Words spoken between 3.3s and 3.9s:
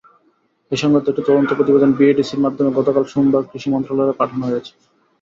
কৃষি